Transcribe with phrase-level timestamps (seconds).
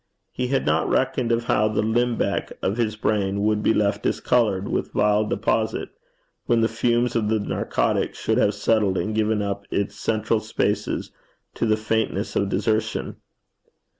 [0.31, 4.67] He had not reckoned of how the limbeck of his brain would be left discoloured
[4.67, 5.89] with vile deposit,
[6.47, 11.11] when the fumes of the narcotic should have settled and given up its central spaces
[11.53, 13.17] to the faintness of desertion.